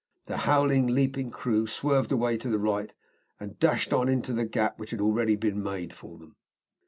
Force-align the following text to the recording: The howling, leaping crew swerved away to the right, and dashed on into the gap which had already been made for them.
The 0.25 0.37
howling, 0.49 0.87
leaping 0.87 1.29
crew 1.29 1.67
swerved 1.67 2.11
away 2.11 2.35
to 2.39 2.49
the 2.49 2.57
right, 2.57 2.91
and 3.39 3.59
dashed 3.59 3.93
on 3.93 4.09
into 4.09 4.33
the 4.33 4.45
gap 4.45 4.79
which 4.79 4.89
had 4.89 4.99
already 4.99 5.35
been 5.35 5.61
made 5.61 5.93
for 5.93 6.17
them. 6.17 6.37